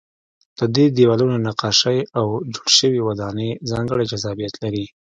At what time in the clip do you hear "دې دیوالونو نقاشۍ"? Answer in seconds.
0.75-1.99